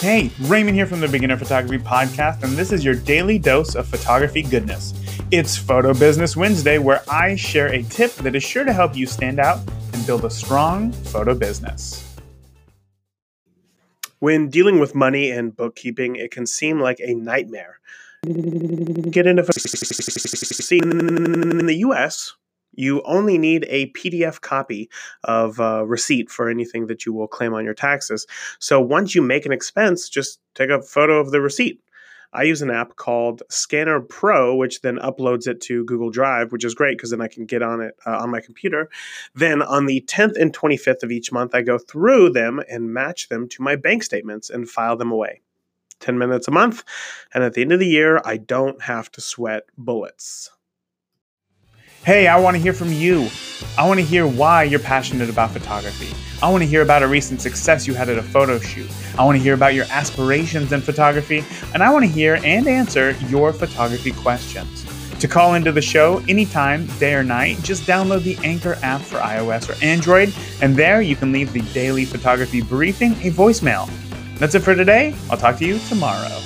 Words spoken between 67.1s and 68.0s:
or night, just